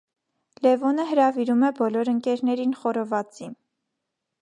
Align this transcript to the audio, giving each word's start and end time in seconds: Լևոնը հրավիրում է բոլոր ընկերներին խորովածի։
Լևոնը 0.65 1.05
հրավիրում 1.09 1.67
է 1.69 1.71
բոլոր 1.81 2.13
ընկերներին 2.17 2.77
խորովածի։ 2.83 3.53